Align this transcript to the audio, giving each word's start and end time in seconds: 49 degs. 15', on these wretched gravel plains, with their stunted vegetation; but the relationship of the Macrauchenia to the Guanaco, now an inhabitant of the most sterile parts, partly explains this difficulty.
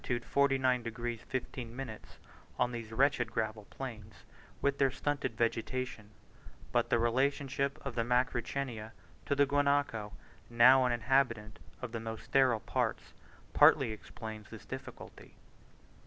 49 0.23 0.81
degs. 0.81 1.21
15', 1.29 1.99
on 2.57 2.71
these 2.71 2.91
wretched 2.91 3.31
gravel 3.31 3.65
plains, 3.65 4.15
with 4.59 4.79
their 4.79 4.89
stunted 4.89 5.37
vegetation; 5.37 6.09
but 6.71 6.89
the 6.89 6.97
relationship 6.97 7.77
of 7.85 7.93
the 7.93 8.01
Macrauchenia 8.03 8.93
to 9.27 9.35
the 9.35 9.45
Guanaco, 9.45 10.13
now 10.49 10.85
an 10.85 10.91
inhabitant 10.91 11.59
of 11.83 11.91
the 11.91 11.99
most 11.99 12.23
sterile 12.25 12.61
parts, 12.61 13.13
partly 13.53 13.91
explains 13.91 14.49
this 14.49 14.65
difficulty. 14.65 15.35